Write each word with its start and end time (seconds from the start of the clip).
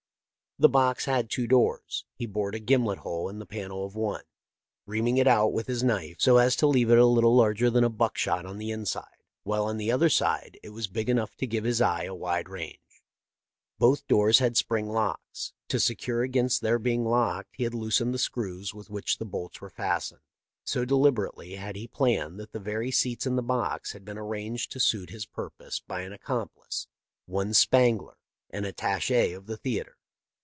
The 0.59 0.69
box 0.69 1.05
had 1.05 1.27
two 1.31 1.47
doors. 1.47 2.05
He 2.13 2.27
bored 2.27 2.53
a 2.53 2.59
gimlet 2.59 2.99
hole 2.99 3.29
in 3.29 3.39
the 3.39 3.47
panel 3.47 3.83
of 3.83 3.95
one, 3.95 4.25
reaming 4.85 5.17
it 5.17 5.25
out 5.25 5.53
with 5.53 5.65
his 5.65 5.81
knife, 5.83 6.17
so 6.19 6.37
as 6.37 6.55
to 6.57 6.67
leave 6.67 6.91
it 6.91 6.99
a 6.99 7.05
little 7.07 7.35
larger 7.35 7.71
than 7.71 7.83
a 7.83 7.89
buckshot 7.89 8.45
on 8.45 8.59
the 8.59 8.69
inside, 8.69 9.23
while 9.41 9.65
on 9.65 9.77
the 9.77 9.91
other 9.91 10.07
side 10.07 10.59
it 10.61 10.69
was 10.69 10.87
big 10.87 11.09
enough 11.09 11.35
to 11.37 11.47
give 11.47 11.63
his 11.63 11.81
eye 11.81 12.03
a 12.03 12.13
wide 12.13 12.47
range. 12.47 13.01
Both 13.79 14.05
doors 14.05 14.37
had 14.37 14.55
spring 14.55 14.87
locks. 14.87 15.51
To 15.69 15.79
secure 15.79 16.21
against 16.21 16.61
their 16.61 16.77
being 16.77 17.05
locked 17.05 17.55
he 17.55 17.63
had 17.63 17.73
loosened 17.73 18.13
the 18.13 18.19
screws 18.19 18.71
with 18.71 18.87
which 18.87 19.17
the 19.17 19.25
bolts 19.25 19.61
were 19.61 19.69
fastened." 19.71 20.21
So 20.63 20.85
deliberately 20.85 21.55
had 21.55 21.75
he 21.75 21.87
planned 21.87 22.39
that 22.39 22.51
the 22.51 22.59
very 22.59 22.91
seats 22.91 23.25
in 23.25 23.35
the 23.35 23.41
box 23.41 23.93
had 23.93 24.05
been 24.05 24.19
arranged 24.19 24.71
to 24.73 24.79
suit 24.79 25.09
his 25.09 25.25
purpose 25.25 25.79
by 25.79 26.01
an 26.01 26.13
accomplice, 26.13 26.85
one 27.25 27.55
Spangler, 27.55 28.19
an 28.51 28.63
attache 28.65 29.33
of 29.33 29.47
the 29.47 29.57
theatre. 29.57 29.97